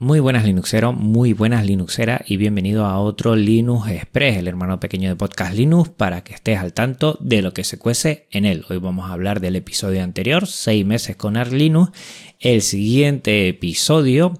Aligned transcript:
Muy 0.00 0.20
buenas 0.20 0.44
Linuxeros, 0.44 0.94
muy 0.94 1.32
buenas 1.32 1.66
Linuxeras 1.66 2.20
y 2.24 2.36
bienvenido 2.36 2.86
a 2.86 3.00
otro 3.00 3.34
Linux 3.34 3.90
Express, 3.90 4.36
el 4.36 4.46
hermano 4.46 4.78
pequeño 4.78 5.08
de 5.08 5.16
Podcast 5.16 5.56
Linux, 5.56 5.88
para 5.88 6.22
que 6.22 6.34
estés 6.34 6.56
al 6.56 6.72
tanto 6.72 7.18
de 7.20 7.42
lo 7.42 7.52
que 7.52 7.64
se 7.64 7.78
cuece 7.78 8.28
en 8.30 8.44
él. 8.44 8.64
Hoy 8.70 8.78
vamos 8.78 9.10
a 9.10 9.12
hablar 9.12 9.40
del 9.40 9.56
episodio 9.56 10.04
anterior, 10.04 10.46
6 10.46 10.86
meses 10.86 11.16
con 11.16 11.36
Arch 11.36 11.50
Linux. 11.50 11.90
El 12.38 12.62
siguiente 12.62 13.48
episodio, 13.48 14.34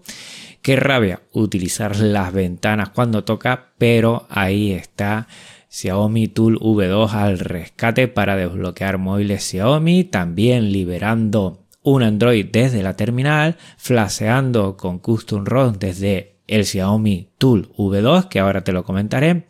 qué 0.62 0.76
rabia 0.76 1.22
utilizar 1.32 1.96
las 1.96 2.32
ventanas 2.32 2.90
cuando 2.90 3.24
toca, 3.24 3.72
pero 3.78 4.28
ahí 4.30 4.70
está 4.70 5.26
Xiaomi 5.70 6.28
Tool 6.28 6.60
V2 6.60 7.10
al 7.14 7.40
rescate 7.40 8.06
para 8.06 8.36
desbloquear 8.36 8.98
móviles 8.98 9.42
Xiaomi, 9.42 10.04
también 10.04 10.70
liberando 10.70 11.64
un 11.82 12.02
Android 12.02 12.46
desde 12.50 12.82
la 12.82 12.96
terminal, 12.96 13.56
flasheando 13.76 14.76
con 14.76 14.98
Custom 14.98 15.44
ROM 15.44 15.74
desde 15.78 16.38
el 16.46 16.64
Xiaomi 16.64 17.28
Tool 17.38 17.70
V2, 17.76 18.28
que 18.28 18.40
ahora 18.40 18.64
te 18.64 18.72
lo 18.72 18.84
comentaré. 18.84 19.46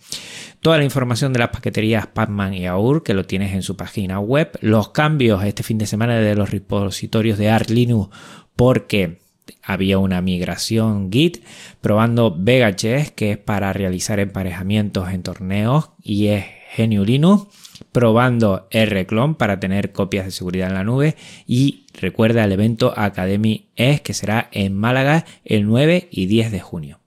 Toda 0.61 0.79
la 0.79 0.85
información 0.85 1.33
de 1.33 1.39
las 1.39 1.51
paqueterías 1.51 2.09
Pacman 2.09 2.53
y 2.53 2.67
AUR, 2.67 3.03
que 3.03 3.15
lo 3.15 3.25
tienes 3.25 3.55
en 3.55 3.63
su 3.63 3.77
página 3.77 4.19
web. 4.19 4.59
Los 4.61 4.91
cambios 4.91 5.45
este 5.45 5.63
fin 5.63 5.79
de 5.79 5.87
semana 5.87 6.17
de 6.19 6.35
los 6.35 6.51
repositorios 6.51 7.39
de 7.39 7.51
Arch 7.51 7.71
Linux, 7.71 8.15
porque 8.57 9.21
había 9.63 9.99
una 9.99 10.21
migración 10.21 11.11
Git, 11.13 11.45
probando 11.81 12.35
VegaChess, 12.37 13.13
que 13.13 13.33
es 13.33 13.39
para 13.39 13.73
realizar 13.73 14.19
emparejamientos 14.19 15.09
en 15.11 15.23
torneos, 15.23 15.91
y 16.03 16.27
es 16.27 16.45
GNU 16.77 17.05
Linux 17.05 17.47
probando 17.93 18.69
Rclone 18.73 19.35
para 19.35 19.61
tener 19.61 19.93
copias 19.93 20.25
de 20.27 20.31
seguridad 20.31 20.69
en 20.69 20.75
la 20.75 20.85
nube 20.85 21.17
y 21.47 21.87
recuerda 22.01 22.45
el 22.45 22.53
evento 22.53 22.93
Academy 22.97 23.69
es 23.77 24.01
que 24.01 24.15
será 24.15 24.49
en 24.53 24.77
Málaga 24.77 25.25
el 25.45 25.67
9 25.67 26.09
y 26.11 26.27
10 26.27 26.51
de 26.53 26.61
junio. 26.61 27.01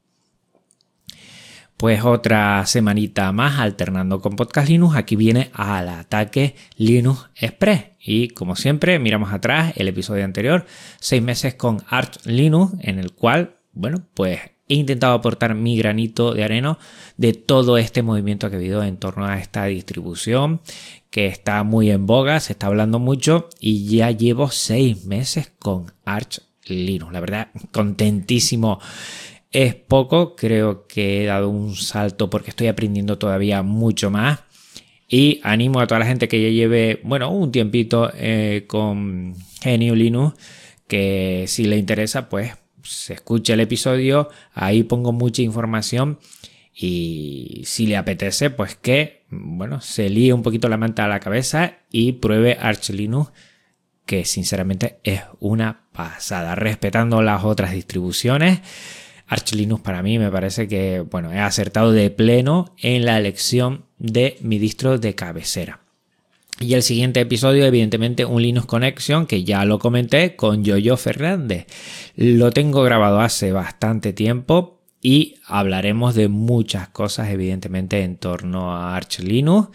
Pues 1.81 2.03
otra 2.03 2.63
semanita 2.67 3.31
más 3.31 3.59
alternando 3.59 4.21
con 4.21 4.35
Podcast 4.35 4.69
Linux, 4.69 4.95
aquí 4.95 5.15
viene 5.15 5.49
al 5.53 5.89
ataque 5.89 6.55
Linux 6.77 7.31
Express. 7.35 7.85
Y 7.99 8.27
como 8.29 8.55
siempre, 8.55 8.99
miramos 8.99 9.33
atrás 9.33 9.73
el 9.77 9.87
episodio 9.87 10.23
anterior, 10.23 10.67
seis 10.99 11.23
meses 11.23 11.55
con 11.55 11.81
Arch 11.89 12.23
Linux, 12.25 12.73
en 12.81 12.99
el 12.99 13.13
cual, 13.13 13.55
bueno, 13.73 14.03
pues 14.13 14.41
he 14.67 14.75
intentado 14.75 15.15
aportar 15.15 15.55
mi 15.55 15.75
granito 15.75 16.35
de 16.35 16.43
arena 16.43 16.77
de 17.17 17.33
todo 17.33 17.79
este 17.79 18.03
movimiento 18.03 18.49
que 18.49 18.57
ha 18.57 18.59
habido 18.59 18.83
en 18.83 18.97
torno 18.97 19.25
a 19.25 19.39
esta 19.39 19.65
distribución 19.65 20.61
que 21.11 21.27
está 21.27 21.63
muy 21.63 21.91
en 21.91 22.07
boga, 22.07 22.39
se 22.39 22.53
está 22.53 22.67
hablando 22.67 22.97
mucho 22.97 23.49
y 23.59 23.85
ya 23.85 24.09
llevo 24.11 24.49
seis 24.49 25.05
meses 25.05 25.51
con 25.59 25.91
Arch 26.05 26.41
Linux. 26.65 27.11
La 27.11 27.19
verdad, 27.19 27.49
contentísimo. 27.71 28.79
Es 29.51 29.75
poco, 29.75 30.37
creo 30.37 30.87
que 30.87 31.21
he 31.21 31.25
dado 31.25 31.49
un 31.49 31.75
salto 31.75 32.29
porque 32.29 32.51
estoy 32.51 32.67
aprendiendo 32.67 33.17
todavía 33.17 33.61
mucho 33.61 34.09
más. 34.09 34.39
Y 35.09 35.41
animo 35.43 35.81
a 35.81 35.87
toda 35.87 35.99
la 35.99 36.05
gente 36.05 36.29
que 36.29 36.41
ya 36.41 36.47
lleve, 36.47 37.01
bueno, 37.03 37.29
un 37.29 37.51
tiempito 37.51 38.09
eh, 38.15 38.63
con 38.65 39.33
GNU 39.65 39.95
Linux, 39.95 40.37
que 40.87 41.43
si 41.47 41.65
le 41.65 41.77
interesa, 41.77 42.29
pues 42.29 42.53
se 42.83 43.15
escucha 43.15 43.53
el 43.53 43.59
episodio, 43.59 44.29
ahí 44.53 44.83
pongo 44.83 45.11
mucha 45.11 45.41
información 45.41 46.19
y 46.73 47.63
si 47.65 47.85
le 47.85 47.97
apetece, 47.97 48.49
pues 48.49 48.75
que, 48.75 49.23
bueno, 49.29 49.81
se 49.81 50.09
líe 50.09 50.33
un 50.33 50.41
poquito 50.41 50.69
la 50.69 50.77
manta 50.77 51.05
a 51.05 51.09
la 51.09 51.19
cabeza 51.19 51.79
y 51.91 52.13
pruebe 52.13 52.57
Arch 52.59 52.89
Linux, 52.89 53.31
que 54.05 54.25
sinceramente 54.25 54.99
es 55.03 55.21
una 55.39 55.87
pasada, 55.91 56.55
respetando 56.55 57.21
las 57.21 57.43
otras 57.43 57.71
distribuciones. 57.71 58.61
Arch 59.27 59.53
Linux 59.53 59.81
para 59.81 60.01
mí 60.01 60.17
me 60.17 60.31
parece 60.31 60.67
que, 60.67 61.01
bueno, 61.01 61.31
he 61.31 61.39
acertado 61.39 61.91
de 61.91 62.09
pleno 62.09 62.73
en 62.77 63.05
la 63.05 63.17
elección 63.17 63.85
de 63.97 64.37
mi 64.41 64.57
distro 64.57 64.97
de 64.97 65.15
cabecera. 65.15 65.81
Y 66.59 66.75
el 66.75 66.83
siguiente 66.83 67.21
episodio, 67.21 67.65
evidentemente, 67.65 68.23
un 68.23 68.41
Linux 68.41 68.67
Connection, 68.67 69.25
que 69.25 69.43
ya 69.43 69.65
lo 69.65 69.79
comenté 69.79 70.35
con 70.35 70.63
Yoyo 70.63 70.95
Fernández. 70.95 71.65
Lo 72.15 72.51
tengo 72.51 72.83
grabado 72.83 73.19
hace 73.19 73.51
bastante 73.51 74.13
tiempo 74.13 74.80
y 75.01 75.35
hablaremos 75.45 76.13
de 76.13 76.27
muchas 76.27 76.89
cosas, 76.89 77.29
evidentemente, 77.29 78.03
en 78.03 78.17
torno 78.17 78.75
a 78.75 78.95
Arch 78.95 79.19
Linux. 79.19 79.69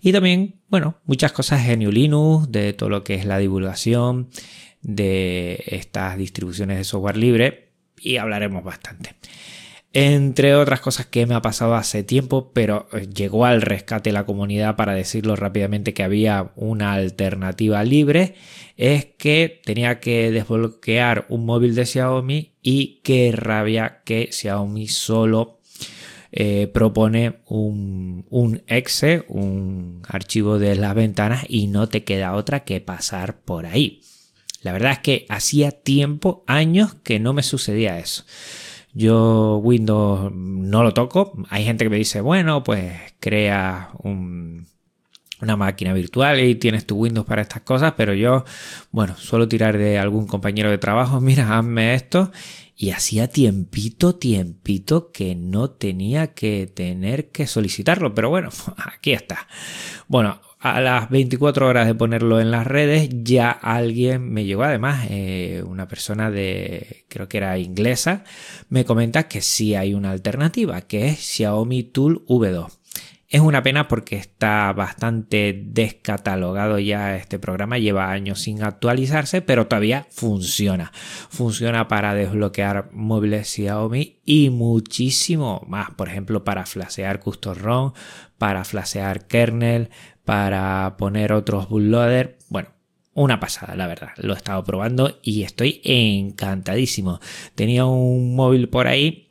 Y 0.00 0.12
también, 0.12 0.60
bueno, 0.68 0.96
muchas 1.04 1.32
cosas 1.32 1.68
en 1.68 1.80
GNU 1.80 1.92
Linux, 1.92 2.50
de 2.50 2.72
todo 2.72 2.88
lo 2.88 3.04
que 3.04 3.14
es 3.14 3.26
la 3.26 3.38
divulgación 3.38 4.30
de 4.80 5.62
estas 5.66 6.16
distribuciones 6.16 6.78
de 6.78 6.84
software 6.84 7.18
libre. 7.18 7.72
Y 8.00 8.16
hablaremos 8.16 8.64
bastante 8.64 9.14
entre 9.92 10.54
otras 10.54 10.80
cosas 10.80 11.06
que 11.06 11.26
me 11.26 11.34
ha 11.34 11.42
pasado 11.42 11.74
hace 11.74 12.04
tiempo, 12.04 12.52
pero 12.52 12.88
eh, 12.92 13.08
llegó 13.12 13.44
al 13.44 13.60
rescate 13.60 14.12
la 14.12 14.24
comunidad 14.24 14.76
para 14.76 14.94
decirlo 14.94 15.34
rápidamente 15.34 15.94
que 15.94 16.04
había 16.04 16.52
una 16.54 16.92
alternativa 16.92 17.82
libre, 17.82 18.34
es 18.76 19.06
que 19.18 19.60
tenía 19.64 19.98
que 19.98 20.30
desbloquear 20.30 21.26
un 21.28 21.44
móvil 21.44 21.74
de 21.74 21.86
Xiaomi 21.86 22.52
y 22.62 23.00
qué 23.02 23.32
rabia 23.32 24.02
que 24.04 24.28
Xiaomi 24.30 24.86
solo 24.86 25.58
eh, 26.30 26.70
propone 26.72 27.40
un, 27.46 28.26
un, 28.30 28.62
exe, 28.68 29.24
un 29.26 30.02
archivo 30.06 30.60
de 30.60 30.76
las 30.76 30.94
ventanas 30.94 31.44
y 31.48 31.66
no 31.66 31.88
te 31.88 32.04
queda 32.04 32.34
otra 32.34 32.60
que 32.60 32.80
pasar 32.80 33.40
por 33.40 33.66
ahí. 33.66 34.02
La 34.62 34.72
verdad 34.72 34.92
es 34.92 34.98
que 35.00 35.26
hacía 35.28 35.72
tiempo, 35.72 36.44
años 36.46 36.94
que 37.02 37.18
no 37.18 37.32
me 37.32 37.42
sucedía 37.42 37.98
eso. 37.98 38.24
Yo 38.92 39.58
Windows 39.58 40.32
no 40.32 40.82
lo 40.82 40.92
toco. 40.94 41.32
Hay 41.50 41.64
gente 41.64 41.84
que 41.84 41.90
me 41.90 41.96
dice, 41.96 42.20
bueno, 42.20 42.62
pues 42.64 42.92
crea 43.20 43.90
una 45.42 45.56
máquina 45.56 45.92
virtual 45.92 46.40
y 46.40 46.54
tienes 46.54 46.86
tu 46.86 46.96
Windows 46.96 47.26
para 47.26 47.42
estas 47.42 47.62
cosas, 47.62 47.94
pero 47.96 48.14
yo, 48.14 48.44
bueno, 48.90 49.16
suelo 49.16 49.48
tirar 49.48 49.78
de 49.78 49.98
algún 49.98 50.26
compañero 50.26 50.70
de 50.70 50.78
trabajo, 50.78 51.20
mira, 51.20 51.58
hazme 51.58 51.94
esto. 51.94 52.30
Y 52.76 52.92
hacía 52.92 53.28
tiempito, 53.28 54.14
tiempito 54.14 55.12
que 55.12 55.34
no 55.34 55.68
tenía 55.68 56.28
que 56.28 56.66
tener 56.66 57.28
que 57.30 57.46
solicitarlo, 57.46 58.14
pero 58.14 58.30
bueno, 58.30 58.48
aquí 58.94 59.12
está. 59.12 59.46
Bueno, 60.08 60.40
a 60.60 60.80
las 60.80 61.08
24 61.08 61.66
horas 61.66 61.86
de 61.86 61.94
ponerlo 61.94 62.40
en 62.40 62.50
las 62.50 62.66
redes, 62.66 63.08
ya 63.10 63.50
alguien 63.50 64.30
me 64.30 64.44
llegó, 64.44 64.62
además, 64.62 65.06
eh, 65.10 65.62
una 65.66 65.88
persona 65.88 66.30
de, 66.30 67.04
creo 67.08 67.28
que 67.28 67.38
era 67.38 67.58
inglesa, 67.58 68.24
me 68.68 68.84
comenta 68.84 69.26
que 69.26 69.40
sí 69.40 69.74
hay 69.74 69.94
una 69.94 70.10
alternativa, 70.10 70.82
que 70.82 71.08
es 71.08 71.18
Xiaomi 71.18 71.82
Tool 71.84 72.24
V2. 72.26 72.79
Es 73.30 73.40
una 73.40 73.62
pena 73.62 73.86
porque 73.86 74.16
está 74.16 74.72
bastante 74.72 75.62
descatalogado 75.64 76.80
ya 76.80 77.14
este 77.14 77.38
programa, 77.38 77.78
lleva 77.78 78.10
años 78.10 78.40
sin 78.40 78.64
actualizarse, 78.64 79.40
pero 79.40 79.68
todavía 79.68 80.08
funciona. 80.10 80.90
Funciona 80.92 81.86
para 81.86 82.12
desbloquear 82.14 82.90
móviles 82.92 83.48
Xiaomi 83.48 84.18
y 84.24 84.50
muchísimo 84.50 85.64
más, 85.68 85.92
por 85.92 86.08
ejemplo, 86.08 86.42
para 86.42 86.66
flashear 86.66 87.20
custom 87.20 87.54
ROM, 87.54 87.92
para 88.36 88.64
flashear 88.64 89.28
kernel, 89.28 89.90
para 90.24 90.96
poner 90.98 91.32
otros 91.32 91.68
bootloader. 91.68 92.36
Bueno, 92.48 92.70
una 93.14 93.38
pasada, 93.38 93.76
la 93.76 93.86
verdad. 93.86 94.10
Lo 94.16 94.34
he 94.34 94.36
estado 94.36 94.64
probando 94.64 95.20
y 95.22 95.44
estoy 95.44 95.80
encantadísimo. 95.84 97.20
Tenía 97.54 97.84
un 97.84 98.34
móvil 98.34 98.68
por 98.68 98.88
ahí 98.88 99.28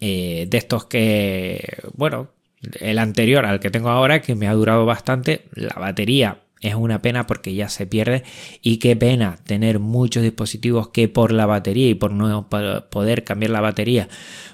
eh, 0.00 0.46
de 0.48 0.56
estos 0.56 0.86
que, 0.86 1.82
bueno, 1.92 2.33
el 2.80 2.98
anterior 2.98 3.46
al 3.46 3.60
que 3.60 3.70
tengo 3.70 3.90
ahora, 3.90 4.22
que 4.22 4.34
me 4.34 4.48
ha 4.48 4.54
durado 4.54 4.86
bastante, 4.86 5.46
la 5.54 5.74
batería 5.74 6.38
es 6.64 6.74
una 6.74 7.02
pena 7.02 7.26
porque 7.26 7.54
ya 7.54 7.68
se 7.68 7.86
pierde 7.86 8.24
y 8.62 8.78
qué 8.78 8.96
pena 8.96 9.36
tener 9.44 9.78
muchos 9.78 10.22
dispositivos 10.22 10.88
que 10.88 11.08
por 11.08 11.30
la 11.30 11.46
batería 11.46 11.88
y 11.90 11.94
por 11.94 12.10
no 12.10 12.48
poder 12.48 13.24
cambiar 13.24 13.50
la 13.50 13.60
batería 13.60 14.08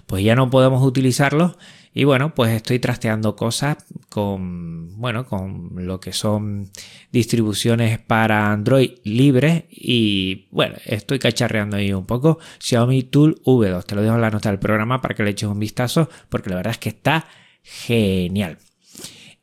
pues 0.06 0.24
ya 0.24 0.34
no 0.34 0.50
podemos 0.50 0.84
utilizarlos 0.84 1.56
y 1.94 2.04
bueno 2.04 2.34
pues 2.34 2.52
estoy 2.52 2.80
trasteando 2.80 3.36
cosas 3.36 3.76
con 4.08 4.98
bueno 4.98 5.24
con 5.24 5.70
lo 5.86 6.00
que 6.00 6.12
son 6.12 6.70
distribuciones 7.12 8.00
para 8.00 8.50
Android 8.50 8.90
libres 9.04 9.64
y 9.70 10.48
bueno 10.50 10.76
estoy 10.86 11.20
cacharreando 11.20 11.76
ahí 11.76 11.92
un 11.92 12.06
poco. 12.06 12.38
Xiaomi 12.58 13.04
Tool 13.04 13.40
V2 13.44 13.84
te 13.84 13.94
lo 13.94 14.02
dejo 14.02 14.16
en 14.16 14.20
la 14.20 14.30
nota 14.30 14.50
del 14.50 14.58
programa 14.58 15.00
para 15.00 15.14
que 15.14 15.22
le 15.22 15.30
eches 15.30 15.48
un 15.48 15.60
vistazo 15.60 16.08
porque 16.28 16.50
la 16.50 16.56
verdad 16.56 16.72
es 16.72 16.78
que 16.78 16.88
está 16.88 17.26
genial. 17.62 18.58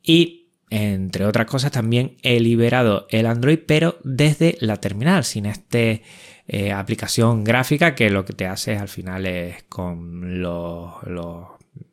Y 0.02 0.38
entre 0.70 1.24
otras 1.24 1.46
cosas 1.46 1.70
también 1.70 2.16
he 2.22 2.40
liberado 2.40 3.06
el 3.10 3.26
Android 3.26 3.58
pero 3.66 3.98
desde 4.04 4.56
la 4.60 4.76
terminal 4.76 5.24
sin 5.24 5.46
esta 5.46 5.78
eh, 5.78 6.72
aplicación 6.72 7.44
gráfica 7.44 7.94
que 7.94 8.10
lo 8.10 8.24
que 8.24 8.34
te 8.34 8.46
hace 8.46 8.76
al 8.76 8.88
final 8.88 9.26
es 9.26 9.62
con 9.64 10.42
los, 10.42 10.92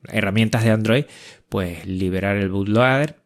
herramientas 0.07 0.63
de 0.63 0.71
Android 0.71 1.05
pues 1.47 1.85
liberar 1.85 2.35
el 2.35 2.49
bootloader 2.49 3.17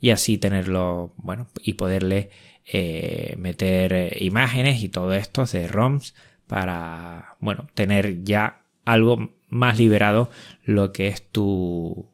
y 0.00 0.10
así 0.10 0.38
tenerlo 0.38 1.12
bueno 1.16 1.48
y 1.62 1.74
poderle 1.74 2.30
eh, 2.70 3.34
meter 3.38 4.16
imágenes 4.20 4.82
y 4.82 4.88
todo 4.88 5.14
esto 5.14 5.46
de 5.46 5.68
ROMs 5.68 6.14
para 6.46 7.36
bueno 7.40 7.66
tener 7.74 8.24
ya 8.24 8.62
algo 8.84 9.32
más 9.48 9.78
liberado 9.78 10.30
lo 10.64 10.92
que 10.92 11.08
es 11.08 11.26
tu 11.30 12.08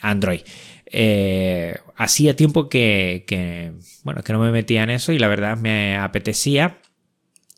Android. 0.00 0.40
Eh, 0.86 1.76
hacía 1.96 2.36
tiempo 2.36 2.68
que, 2.68 3.74
bueno, 4.04 4.22
que 4.22 4.32
no 4.32 4.38
me 4.38 4.52
metía 4.52 4.82
en 4.82 4.90
eso 4.90 5.12
y 5.12 5.18
la 5.18 5.28
verdad 5.28 5.56
me 5.56 5.96
apetecía. 5.96 6.78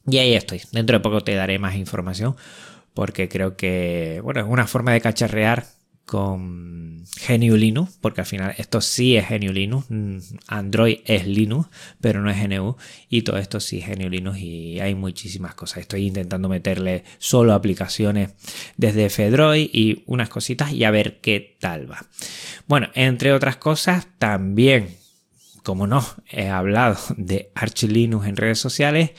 Y 0.06 0.18
ahí 0.18 0.34
estoy. 0.34 0.62
Dentro 0.72 0.98
de 0.98 1.02
poco 1.02 1.22
te 1.22 1.34
daré 1.34 1.58
más 1.58 1.76
información 1.76 2.36
porque 2.94 3.28
creo 3.28 3.56
que, 3.56 4.20
bueno, 4.22 4.40
es 4.40 4.46
una 4.48 4.66
forma 4.66 4.92
de 4.92 5.00
cacharrear 5.00 5.66
con 6.08 7.04
GNU 7.28 7.56
Linux, 7.56 7.98
porque 8.00 8.22
al 8.22 8.26
final 8.26 8.54
esto 8.56 8.80
sí 8.80 9.18
es 9.18 9.28
GNU 9.28 9.52
Linux, 9.52 9.90
mm, 9.90 10.18
Android 10.46 11.00
es 11.04 11.26
Linux, 11.26 11.68
pero 12.00 12.22
no 12.22 12.30
es 12.30 12.42
GNU, 12.42 12.78
y 13.10 13.22
todo 13.22 13.36
esto 13.36 13.60
sí 13.60 13.80
es 13.80 13.88
GNU 13.88 14.08
Linux 14.08 14.38
y 14.38 14.80
hay 14.80 14.94
muchísimas 14.94 15.54
cosas. 15.54 15.78
Estoy 15.80 16.06
intentando 16.06 16.48
meterle 16.48 17.04
solo 17.18 17.52
aplicaciones 17.52 18.30
desde 18.78 19.10
Fedroid 19.10 19.68
y 19.70 20.02
unas 20.06 20.30
cositas 20.30 20.72
y 20.72 20.84
a 20.84 20.90
ver 20.90 21.20
qué 21.20 21.58
tal 21.60 21.90
va. 21.90 22.06
Bueno, 22.66 22.88
entre 22.94 23.34
otras 23.34 23.58
cosas, 23.58 24.08
también 24.18 24.88
como 25.68 25.86
no, 25.86 26.02
he 26.30 26.48
hablado 26.48 26.96
de 27.18 27.52
Arch 27.54 27.82
Linux 27.82 28.26
en 28.26 28.36
redes 28.36 28.58
sociales 28.58 29.10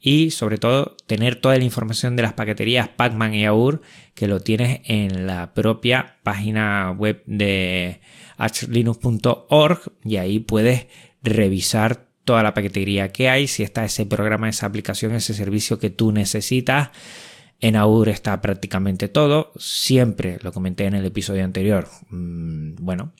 y 0.00 0.30
sobre 0.30 0.56
todo 0.56 0.96
tener 1.06 1.36
toda 1.36 1.58
la 1.58 1.64
información 1.64 2.16
de 2.16 2.22
las 2.22 2.32
paqueterías 2.32 2.88
Pacman 2.88 3.34
y 3.34 3.44
AUR 3.44 3.82
que 4.14 4.26
lo 4.26 4.40
tienes 4.40 4.80
en 4.84 5.26
la 5.26 5.52
propia 5.52 6.16
página 6.22 6.92
web 6.92 7.22
de 7.26 8.00
archlinux.org 8.38 9.80
y 10.02 10.16
ahí 10.16 10.38
puedes 10.38 10.86
revisar 11.22 12.08
toda 12.24 12.42
la 12.42 12.54
paquetería 12.54 13.12
que 13.12 13.28
hay, 13.28 13.46
si 13.46 13.62
está 13.62 13.84
ese 13.84 14.06
programa, 14.06 14.48
esa 14.48 14.64
aplicación, 14.64 15.12
ese 15.14 15.34
servicio 15.34 15.78
que 15.78 15.90
tú 15.90 16.10
necesitas. 16.10 16.88
En 17.60 17.76
AUR 17.76 18.08
está 18.08 18.40
prácticamente 18.40 19.08
todo. 19.08 19.52
Siempre 19.58 20.38
lo 20.40 20.52
comenté 20.52 20.86
en 20.86 20.94
el 20.94 21.04
episodio 21.04 21.44
anterior. 21.44 21.86
Mm, 22.08 22.76
bueno, 22.80 23.12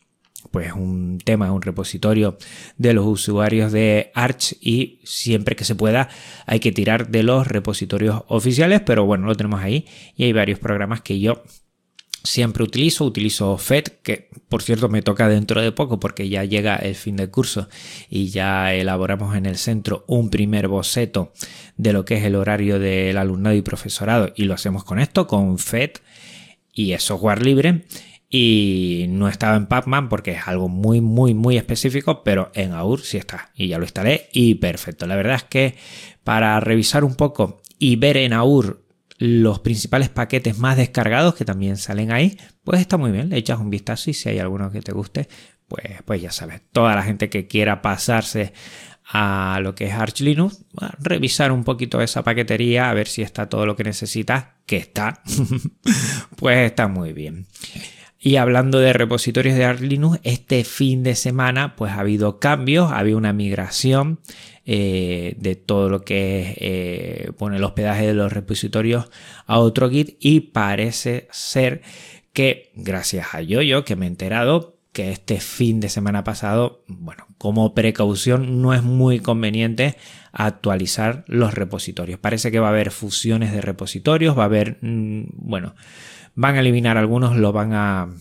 pues 0.51 0.73
un 0.73 1.19
tema, 1.19 1.53
un 1.53 1.63
repositorio 1.63 2.39
de 2.77 2.93
los 2.93 3.07
usuarios 3.07 3.73
de 3.73 4.11
Arch 4.15 4.57
y 4.61 5.01
siempre 5.05 5.57
que 5.57 5.65
se 5.65 5.75
pueda 5.75 6.09
hay 6.47 6.61
que 6.61 6.73
tirar 6.73 7.09
de 7.09 7.23
los 7.23 7.47
repositorios 7.47 8.23
oficiales, 8.29 8.81
pero 8.81 9.05
bueno, 9.05 9.27
lo 9.27 9.35
tenemos 9.35 9.61
ahí 9.61 9.87
y 10.17 10.25
hay 10.25 10.33
varios 10.33 10.59
programas 10.59 11.03
que 11.03 11.21
yo 11.21 11.43
siempre 12.25 12.63
utilizo, 12.63 13.05
utilizo 13.05 13.57
FED, 13.57 13.85
que 14.03 14.29
por 14.49 14.63
cierto 14.63 14.89
me 14.89 15.03
toca 15.03 15.29
dentro 15.29 15.61
de 15.63 15.73
poco 15.73 15.99
porque 16.01 16.29
ya 16.29 16.45
llega 16.45 16.77
el 16.77 16.95
fin 16.95 17.17
del 17.17 17.31
curso 17.31 17.69
y 18.09 18.29
ya 18.29 18.75
elaboramos 18.75 19.37
en 19.37 19.47
el 19.47 19.57
centro 19.57 20.05
un 20.07 20.31
primer 20.31 20.69
boceto 20.69 21.33
de 21.77 21.93
lo 21.93 22.05
que 22.05 22.17
es 22.17 22.25
el 22.25 22.35
horario 22.35 22.79
del 22.79 23.17
alumnado 23.17 23.57
y 23.57 23.63
profesorado. 23.63 24.33
Y 24.37 24.45
lo 24.45 24.55
hacemos 24.55 24.85
con 24.85 24.99
esto, 24.99 25.27
con 25.27 25.59
FED 25.59 25.93
y 26.73 26.93
es 26.93 27.03
software 27.03 27.43
libre 27.43 27.85
y 28.31 29.07
no 29.09 29.29
estaba 29.29 29.57
en 29.57 29.67
Pacman 29.67 30.09
porque 30.09 30.33
es 30.33 30.47
algo 30.47 30.69
muy 30.69 31.01
muy 31.01 31.33
muy 31.33 31.57
específico 31.57 32.23
pero 32.23 32.51
en 32.55 32.73
AUR 32.73 33.01
sí 33.01 33.17
está. 33.17 33.51
Y 33.55 33.69
ya 33.69 33.79
lo 33.79 33.85
instalé 33.85 34.29
y 34.33 34.57
perfecto. 34.57 35.07
La 35.07 35.17
verdad 35.17 35.37
es 35.37 35.45
que 35.45 35.77
para 36.25 36.61
revisar 36.61 37.05
un 37.05 37.15
poco 37.15 37.63
y 37.79 37.97
ver 37.97 38.19
en 38.19 38.33
AUR 38.33 38.85
los 39.19 39.61
principales 39.61 40.11
paquetes 40.11 40.59
más 40.59 40.77
descargados 40.77 41.35
que 41.35 41.45
también 41.45 41.77
salen 41.77 42.13
ahí 42.13 42.39
pues 42.65 42.81
está 42.81 42.99
muy 42.99 43.13
bien. 43.13 43.31
Le 43.31 43.39
echas 43.39 43.59
un 43.59 43.71
vistazo 43.71 44.11
y 44.11 44.15
si 44.15 44.29
hay 44.29 44.39
alguno 44.39 44.71
que 44.71 44.83
te 44.83 44.93
guste 44.93 45.29
pues 45.67 46.03
pues 46.05 46.21
ya 46.21 46.31
sabes. 46.31 46.61
Toda 46.73 46.95
la 46.95 47.03
gente 47.03 47.31
que 47.31 47.47
quiera 47.47 47.81
pasarse 47.81 48.53
a 49.11 49.59
lo 49.63 49.75
que 49.75 49.87
es 49.87 49.95
Arch 49.95 50.21
Linux, 50.21 50.67
revisar 50.99 51.51
un 51.51 51.65
poquito 51.65 52.03
esa 52.03 52.23
paquetería, 52.23 52.91
a 52.91 52.95
ver 52.95 53.09
si 53.09 53.23
está 53.23 53.49
todo 53.49 53.65
lo 53.65 53.75
que 53.75 53.85
necesitas, 53.85 54.49
que 54.67 54.77
está, 54.77 55.23
pues 56.37 56.59
está 56.71 56.89
muy 56.89 57.15
bien. 57.15 57.47
Y 58.21 58.37
hablando 58.37 58.81
de 58.81 58.93
repositorios 58.93 59.57
de 59.57 59.65
Arch 59.65 59.81
Linux, 59.81 60.19
este 60.25 60.65
fin 60.65 61.05
de 61.05 61.15
semana 61.15 61.77
pues 61.77 61.93
ha 61.93 62.01
habido 62.01 62.41
cambios, 62.41 62.91
ha 62.91 62.99
habido 62.99 63.17
una 63.17 63.33
migración 63.33 64.19
eh, 64.67 65.35
de 65.39 65.55
todo 65.55 65.89
lo 65.89 66.03
que 66.03 66.41
es 66.41 66.57
eh, 66.61 67.31
el 67.41 67.65
hospedaje 67.65 68.07
de 68.07 68.15
los 68.15 68.33
repositorios 68.33 69.09
a 69.47 69.61
otro 69.61 69.89
Git 69.89 70.17
y 70.21 70.41
parece 70.41 71.29
ser 71.31 71.83
que 72.33 72.73
gracias 72.75 73.35
a 73.35 73.41
Yoyo 73.41 73.85
que 73.85 73.97
me 73.97 74.07
he 74.07 74.09
enterado 74.09 74.79
que 74.93 75.13
este 75.13 75.39
fin 75.39 75.79
de 75.79 75.89
semana 75.89 76.25
pasado, 76.25 76.83
bueno, 76.89 77.29
como 77.39 77.73
precaución 77.73 78.61
no 78.63 78.75
es 78.75 78.83
muy 78.83 79.21
conveniente 79.21 79.97
actualizar 80.33 81.25
los 81.29 81.55
repositorios. 81.55 82.19
Parece 82.19 82.51
que 82.51 82.59
va 82.59 82.67
a 82.67 82.71
haber 82.71 82.91
fusiones 82.91 83.53
de 83.53 83.61
repositorios, 83.61 84.37
va 84.37 84.43
a 84.43 84.47
haber, 84.47 84.79
mm, 84.81 85.29
bueno, 85.35 85.75
Van 86.41 86.55
a 86.55 86.61
eliminar 86.61 86.97
algunos, 86.97 87.37
lo 87.37 87.53
van 87.53 87.73
a, 87.73 88.15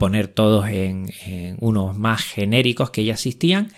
poner 0.00 0.26
todos 0.26 0.68
en, 0.68 1.06
unos 1.60 1.96
más 1.96 2.20
genéricos 2.22 2.90
que 2.90 3.04
ya 3.04 3.12
existían. 3.12 3.70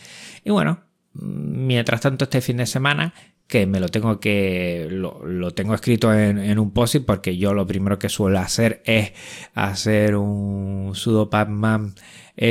Y 0.47 0.51
bueno, 0.51 0.81
mientras 1.13 2.01
tanto 2.01 2.25
este 2.25 2.41
fin 2.41 2.57
de 2.57 2.65
semana 2.65 3.13
que 3.47 3.67
me 3.67 3.81
lo 3.81 3.91
tengo 3.91 4.19
que 4.19 4.89
lo, 4.91 5.51
tengo 5.51 5.75
escrito 5.75 6.15
en, 6.15 6.59
un 6.59 6.71
post 6.71 6.97
porque 7.05 7.37
yo 7.37 7.53
lo 7.53 7.67
primero 7.67 7.99
que 7.99 8.09
suelo 8.09 8.39
hacer 8.39 8.83
es 8.87 9.13
hacer 9.53 10.17
un 10.17 10.93
sudo 10.95 11.29
pacman 11.29 11.95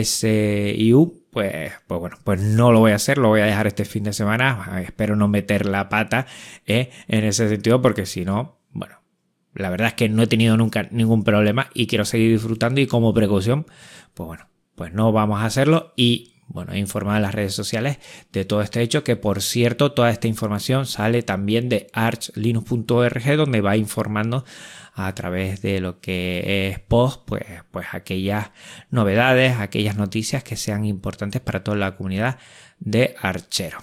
siu 0.03 1.23
pues, 1.31 1.71
pues 1.87 1.99
bueno, 1.99 2.17
pues 2.23 2.39
no 2.39 2.71
lo 2.71 2.81
voy 2.81 2.91
a 2.91 2.95
hacer, 2.97 3.17
lo 3.17 3.29
voy 3.29 3.41
a 3.41 3.45
dejar 3.45 3.65
este 3.65 3.85
fin 3.85 4.03
de 4.03 4.13
semana. 4.13 4.79
Espero 4.85 5.15
no 5.15 5.27
meter 5.27 5.65
la 5.65 5.89
pata 5.89 6.27
eh, 6.67 6.91
en 7.07 7.23
ese 7.23 7.49
sentido, 7.49 7.81
porque 7.81 8.05
si 8.05 8.23
no, 8.23 8.59
la 9.55 9.69
verdad 9.69 9.89
es 9.89 9.93
que 9.93 10.09
no 10.09 10.23
he 10.23 10.27
tenido 10.27 10.57
nunca 10.57 10.87
ningún 10.91 11.23
problema 11.23 11.69
y 11.73 11.87
quiero 11.87 12.05
seguir 12.05 12.31
disfrutando 12.31 12.81
y 12.81 12.87
como 12.87 13.13
precaución, 13.13 13.65
pues 14.13 14.27
bueno, 14.27 14.47
pues 14.75 14.93
no 14.93 15.11
vamos 15.11 15.41
a 15.41 15.45
hacerlo 15.45 15.93
y 15.95 16.33
bueno, 16.47 16.73
he 16.73 16.79
informado 16.79 17.17
en 17.17 17.23
las 17.23 17.33
redes 17.33 17.53
sociales 17.53 17.97
de 18.31 18.45
todo 18.45 18.61
este 18.61 18.81
hecho, 18.81 19.03
que 19.03 19.15
por 19.15 19.41
cierto, 19.41 19.93
toda 19.93 20.11
esta 20.11 20.27
información 20.27 20.85
sale 20.85 21.23
también 21.23 21.69
de 21.69 21.87
archlinux.org, 21.93 23.37
donde 23.37 23.61
va 23.61 23.77
informando 23.77 24.45
a 24.93 25.13
través 25.15 25.61
de 25.61 25.79
lo 25.79 25.99
que 25.99 26.69
es 26.69 26.79
post, 26.79 27.23
pues, 27.25 27.45
pues 27.71 27.87
aquellas 27.93 28.51
novedades, 28.91 29.57
aquellas 29.57 29.95
noticias 29.95 30.43
que 30.43 30.55
sean 30.55 30.85
importantes 30.85 31.41
para 31.41 31.63
toda 31.63 31.77
la 31.77 31.95
comunidad 31.95 32.37
de 32.79 33.15
Archero. 33.19 33.79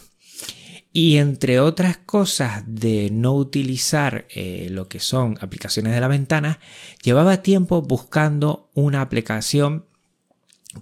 Y 0.92 1.18
entre 1.18 1.60
otras 1.60 1.98
cosas 1.98 2.64
de 2.66 3.10
no 3.12 3.34
utilizar 3.34 4.26
eh, 4.30 4.68
lo 4.70 4.88
que 4.88 4.98
son 4.98 5.38
aplicaciones 5.40 5.94
de 5.94 6.00
la 6.00 6.08
ventana, 6.08 6.58
llevaba 7.02 7.42
tiempo 7.42 7.80
buscando 7.82 8.70
una 8.74 9.00
aplicación 9.00 9.86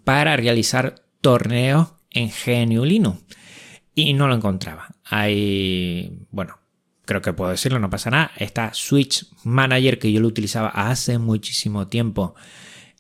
para 0.05 0.37
realizar 0.37 1.03
torneos 1.21 1.89
en 2.11 2.31
GNU 2.31 2.85
Linux 2.85 3.23
y 3.95 4.15
no 4.15 4.29
lo 4.29 4.35
encontraba. 4.35 4.89
Hay, 5.05 6.27
bueno, 6.31 6.59
creo 7.05 7.21
que 7.21 7.33
puedo 7.33 7.51
decirlo, 7.51 7.79
no 7.79 7.91
pasa 7.91 8.11
nada. 8.11 8.31
Está 8.37 8.73
Switch 8.73 9.27
Manager 9.45 9.99
que 9.99 10.13
yo 10.13 10.21
lo 10.21 10.29
utilizaba 10.29 10.69
hace 10.69 11.19
muchísimo 11.19 11.89
tiempo 11.89 12.35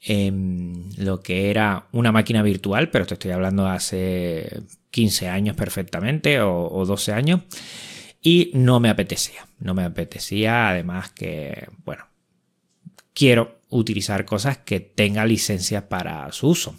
en 0.02 0.90
lo 0.97 1.21
que 1.21 1.50
era 1.50 1.88
una 1.93 2.12
máquina 2.12 2.43
virtual, 2.43 2.90
pero 2.90 3.07
te 3.07 3.14
estoy 3.14 3.33
hablando 3.33 3.67
hace 3.67 4.62
15 4.90 5.28
años 5.28 5.57
perfectamente 5.57 6.40
o, 6.40 6.85
12 6.87 7.12
años 7.12 7.40
y 8.21 8.50
no 8.55 8.81
me 8.81 8.90
apetecía, 8.90 9.47
no 9.59 9.75
me 9.75 9.85
apetecía, 9.85 10.71
además 10.71 11.11
que, 11.11 11.69
bueno, 11.85 12.07
quiero 13.14 13.61
utilizar 13.71 14.25
cosas 14.25 14.59
que 14.59 14.81
tenga 14.81 15.26
licencia 15.26 15.88
para 15.88 16.31
su 16.33 16.49
uso. 16.49 16.76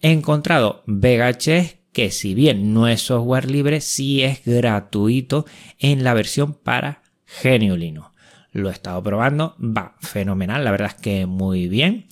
He 0.00 0.10
encontrado 0.10 0.82
VegaChess 0.86 1.76
que 1.92 2.10
si 2.10 2.34
bien 2.34 2.72
no 2.72 2.88
es 2.88 3.02
software 3.02 3.50
libre, 3.50 3.80
sí 3.80 4.22
es 4.22 4.44
gratuito 4.44 5.44
en 5.78 6.04
la 6.04 6.14
versión 6.14 6.54
para 6.54 7.02
GNU 7.42 7.76
Linux. 7.76 8.08
Lo 8.52 8.68
he 8.68 8.72
estado 8.72 9.02
probando, 9.02 9.54
va 9.60 9.96
fenomenal, 10.00 10.64
la 10.64 10.70
verdad 10.70 10.94
es 10.96 11.02
que 11.02 11.26
muy 11.26 11.68
bien. 11.68 12.06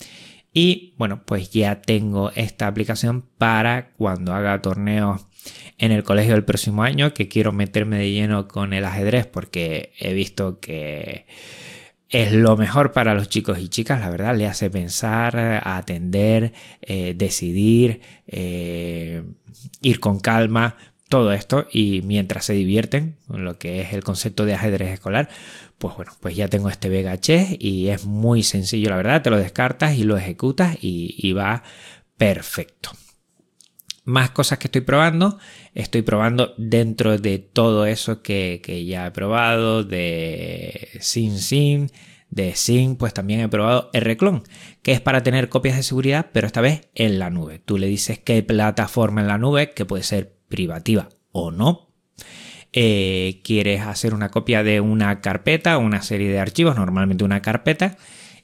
Y 0.61 0.93
bueno, 0.99 1.23
pues 1.25 1.51
ya 1.51 1.83
tengo 1.83 2.33
esta 2.35 2.67
aplicación 2.67 3.23
para 3.23 3.93
cuando 3.93 4.35
haga 4.35 4.61
torneos 4.61 5.29
en 5.79 5.93
el 5.93 6.03
colegio 6.03 6.35
del 6.35 6.45
próximo 6.45 6.83
año, 6.83 7.15
que 7.15 7.29
quiero 7.29 7.53
meterme 7.53 7.97
de 7.99 8.11
lleno 8.11 8.49
con 8.49 8.73
el 8.73 8.85
ajedrez 8.85 9.29
porque 9.29 9.93
he 10.01 10.13
visto 10.15 10.59
que 10.59 11.27
es 12.09 12.33
lo 12.33 12.57
mejor 12.57 12.91
para 12.91 13.15
los 13.15 13.29
chicos 13.29 13.61
y 13.61 13.69
chicas, 13.69 14.01
la 14.01 14.11
verdad, 14.11 14.37
le 14.37 14.49
hace 14.49 14.69
pensar, 14.69 15.63
atender, 15.63 16.53
eh, 16.83 17.15
decidir, 17.17 18.01
eh, 18.27 19.23
ir 19.81 20.01
con 20.01 20.19
calma, 20.19 20.75
todo 21.09 21.33
esto 21.33 21.67
y 21.73 22.03
mientras 22.03 22.45
se 22.45 22.53
divierten 22.53 23.17
con 23.27 23.45
lo 23.45 23.59
que 23.59 23.81
es 23.81 23.93
el 23.93 24.05
concepto 24.05 24.45
de 24.45 24.55
ajedrez 24.55 24.91
escolar, 24.91 25.29
pues 25.79 25.97
bueno, 25.97 26.13
pues 26.21 26.37
ya 26.37 26.49
tengo 26.49 26.69
este 26.69 26.89
Vega 26.89 27.19
Chess 27.19 27.57
y 27.59 27.89
es 27.89 28.05
muy 28.05 28.43
sencillo, 28.43 28.91
la 28.91 28.97
verdad, 28.97 29.23
te 29.23 29.31
lo 29.31 29.39
descartas 29.39 29.97
y 29.97 30.05
lo 30.05 30.17
ejecutas 30.17 30.77
y 30.81 31.33
va 31.33 31.63
perfecto 32.17 32.91
más 34.09 34.31
cosas 34.31 34.59
que 34.59 34.69
estoy 34.69 34.81
probando. 34.81 35.39
Estoy 35.75 36.03
probando 36.03 36.55
dentro 36.57 37.19
de 37.19 37.39
todo 37.39 37.87
eso 37.87 38.23
que, 38.23 38.85
ya 38.89 39.07
he 39.07 39.11
probado, 39.11 39.85
de 39.85 40.89
SimSim, 41.01 41.89
De 42.31 42.55
Sync, 42.57 42.99
pues 42.99 43.13
también 43.13 43.41
he 43.41 43.49
probado 43.49 43.91
Rclone, 43.93 44.43
que 44.83 44.93
es 44.93 45.01
para 45.01 45.23
tener 45.23 45.51
copias 45.51 45.77
de 45.77 45.83
seguridad, 45.83 46.31
pero 46.33 46.47
esta 46.47 46.63
vez 46.63 46.89
en 46.95 47.19
la 47.19 47.29
nube. 47.31 47.59
Tú 47.59 47.77
le 47.77 47.87
dices 47.87 48.19
qué 48.19 48.43
plataforma 48.43 49.21
en 49.21 49.29
la 49.29 49.39
nube, 49.39 49.73
que 49.73 49.85
puede 49.85 50.03
ser 50.03 50.38
privativa 50.49 51.09
o 51.33 51.51
no. 51.51 51.89
Eh, 52.73 53.41
quieres 53.45 53.81
hacer 53.81 54.13
una 54.13 54.29
copia 54.29 54.63
de 54.63 54.81
una 54.81 55.21
carpeta, 55.21 55.79
una 55.79 56.03
serie 56.03 56.29
de 56.29 56.39
archivos, 56.39 56.77
normalmente 56.77 57.25
una 57.25 57.41
carpeta, 57.41 57.97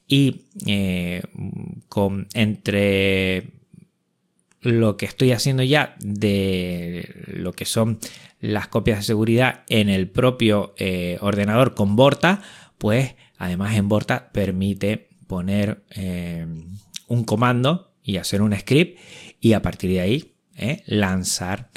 y 0.07 0.47
eh, 0.67 1.23
con, 1.89 2.29
entre 2.33 3.51
lo 4.61 4.97
que 4.97 5.05
estoy 5.05 5.33
haciendo 5.33 5.63
ya 5.63 5.95
de 6.01 7.25
lo 7.27 7.53
que 7.53 7.67
son 7.67 7.99
las 8.41 8.69
copias 8.69 8.99
de 8.99 9.05
seguridad 9.05 9.63
en 9.69 9.91
el 9.91 10.09
propio 10.09 10.75
eh, 10.79 11.19
ordenador 11.21 11.75
con 11.75 11.97
Borta, 11.97 12.41
pues 12.79 13.15
además 13.37 13.77
en 13.77 13.89
Borta 13.89 14.31
permite 14.33 15.11
poner 15.27 15.85
un 17.09 17.25
comando 17.25 17.95
y 18.03 18.17
hacer 18.17 18.43
un 18.43 18.57
script 18.59 18.99
y 19.41 19.53
a 19.53 19.63
partir 19.63 19.91
de 19.91 20.01
ahí 20.01 20.35
lanzar 20.87 21.71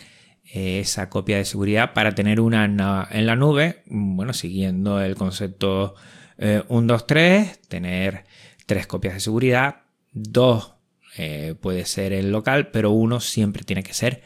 esa 0.53 1.09
copia 1.09 1.37
de 1.37 1.45
seguridad 1.45 1.93
para 1.93 2.15
tener 2.15 2.39
una 2.39 2.65
en 2.65 3.25
la 3.25 3.35
nube, 3.35 3.83
bueno, 3.87 4.33
siguiendo 4.33 5.01
el 5.01 5.15
concepto 5.15 5.95
1, 6.37 6.63
2, 6.67 7.07
3, 7.07 7.59
tener 7.67 8.25
tres 8.65 8.87
copias 8.87 9.15
de 9.15 9.19
seguridad, 9.19 9.81
dos 10.13 10.73
eh, 11.17 11.55
puede 11.59 11.85
ser 11.85 12.13
el 12.13 12.31
local, 12.31 12.69
pero 12.69 12.91
uno 12.91 13.19
siempre 13.19 13.63
tiene 13.63 13.83
que 13.83 13.93
ser 13.93 14.21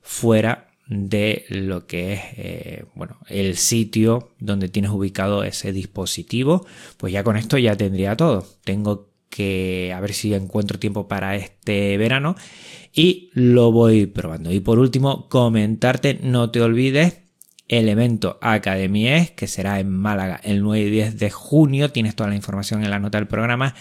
fuera 0.00 0.68
de 0.86 1.44
lo 1.48 1.86
que 1.86 2.12
es 2.12 2.20
eh, 2.36 2.84
bueno, 2.94 3.18
el 3.28 3.56
sitio 3.56 4.30
donde 4.38 4.68
tienes 4.68 4.92
ubicado 4.92 5.42
ese 5.42 5.72
dispositivo. 5.72 6.64
Pues 6.96 7.12
ya 7.12 7.24
con 7.24 7.36
esto 7.36 7.58
ya 7.58 7.76
tendría 7.76 8.16
todo. 8.16 8.46
Tengo 8.62 9.08
que 9.30 9.92
a 9.94 10.00
ver 10.00 10.14
si 10.14 10.34
encuentro 10.34 10.78
tiempo 10.78 11.08
para 11.08 11.36
este 11.36 11.96
verano 11.98 12.36
y 12.92 13.30
lo 13.34 13.72
voy 13.72 14.06
probando. 14.06 14.52
Y 14.52 14.60
por 14.60 14.78
último, 14.78 15.28
comentarte, 15.28 16.18
no 16.22 16.50
te 16.50 16.62
olvides 16.62 17.22
el 17.68 17.88
evento 17.88 18.38
Academia 18.40 19.26
que 19.34 19.46
será 19.46 19.80
en 19.80 19.90
Málaga 19.90 20.40
el 20.42 20.62
9 20.62 20.86
y 20.86 20.90
10 20.90 21.18
de 21.18 21.30
junio. 21.30 21.90
Tienes 21.90 22.14
toda 22.14 22.30
la 22.30 22.36
información 22.36 22.82
en 22.84 22.90
la 22.90 22.98
nota 22.98 23.18
del 23.18 23.26
programa. 23.26 23.74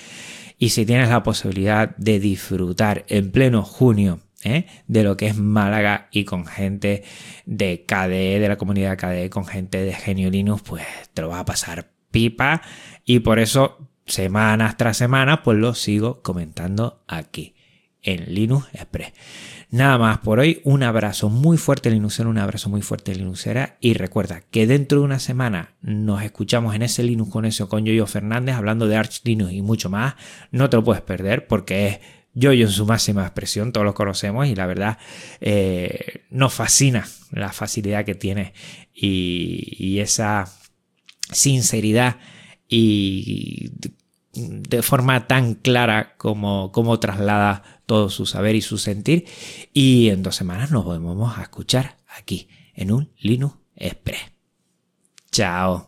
Y 0.57 0.69
si 0.69 0.85
tienes 0.85 1.09
la 1.09 1.23
posibilidad 1.23 1.95
de 1.97 2.19
disfrutar 2.19 3.05
en 3.09 3.31
pleno 3.31 3.63
junio 3.63 4.21
¿eh? 4.43 4.65
de 4.87 5.03
lo 5.03 5.17
que 5.17 5.27
es 5.27 5.37
Málaga 5.37 6.07
y 6.11 6.23
con 6.23 6.45
gente 6.45 7.03
de 7.45 7.85
KDE, 7.85 8.39
de 8.39 8.47
la 8.47 8.57
comunidad 8.57 8.97
KDE, 8.97 9.29
con 9.29 9.45
gente 9.45 9.83
de 9.83 9.93
Genio 9.93 10.29
Linux, 10.29 10.61
pues 10.63 10.85
te 11.13 11.21
lo 11.21 11.29
vas 11.29 11.41
a 11.41 11.45
pasar 11.45 11.91
pipa. 12.11 12.61
Y 13.03 13.19
por 13.19 13.39
eso, 13.39 13.89
semanas 14.05 14.77
tras 14.77 14.97
semanas, 14.97 15.39
pues 15.43 15.57
lo 15.57 15.74
sigo 15.74 16.21
comentando 16.21 17.03
aquí 17.07 17.55
en 18.01 18.33
Linux 18.33 18.67
Express. 18.74 19.13
Nada 19.71 19.97
más 19.97 20.19
por 20.19 20.39
hoy, 20.39 20.62
un 20.63 20.83
abrazo 20.83 21.29
muy 21.29 21.57
fuerte 21.57 21.89
Linuxero, 21.89 22.29
un 22.29 22.38
abrazo 22.38 22.69
muy 22.69 22.81
fuerte 22.81 23.15
Linuxera 23.15 23.77
y 23.81 23.93
recuerda 23.93 24.41
que 24.51 24.67
dentro 24.67 25.00
de 25.00 25.05
una 25.05 25.19
semana 25.19 25.75
nos 25.81 26.21
escuchamos 26.21 26.75
en 26.75 26.83
ese 26.83 27.03
Linux 27.03 27.31
con 27.31 27.45
eso 27.45 27.67
con 27.67 27.83
Yoyo 27.83 28.05
Fernández 28.05 28.55
hablando 28.55 28.88
de 28.88 28.95
Arch 28.95 29.21
Linux 29.25 29.51
y 29.51 29.62
mucho 29.62 29.89
más. 29.89 30.15
No 30.51 30.69
te 30.69 30.77
lo 30.77 30.83
puedes 30.83 31.01
perder 31.01 31.47
porque 31.47 31.88
es 31.88 32.00
Yoyo 32.35 32.65
en 32.65 32.71
su 32.71 32.85
máxima 32.85 33.24
expresión, 33.24 33.71
todos 33.71 33.85
lo 33.85 33.93
conocemos 33.93 34.45
y 34.47 34.55
la 34.55 34.65
verdad 34.65 34.97
eh, 35.39 36.25
nos 36.29 36.53
fascina 36.53 37.07
la 37.31 37.51
facilidad 37.51 38.05
que 38.05 38.13
tiene 38.13 38.53
y, 38.93 40.00
esa 40.00 40.45
sinceridad 41.31 42.17
y 42.67 43.72
de 44.36 44.81
forma 44.81 45.27
tan 45.27 45.55
clara 45.55 46.15
como, 46.17 46.72
como 46.72 47.00
traslada 47.00 47.63
todo 47.86 48.10
su 48.10 48.25
saber 48.25 48.55
y 48.55 48.62
su 48.62 48.77
sentir. 48.77 49.25
Y 49.74 50.10
en 50.10 50.24
dos 50.24 50.36
semanas 50.36 50.72
nos 50.72 50.84
volvemos 50.84 51.38
a 51.38 51.43
escuchar 51.43 51.98
aquí 52.17 52.48
en 52.74 52.91
un 52.91 53.12
Linux 53.19 53.55
Express. 53.75 54.31
Chao. 55.31 55.84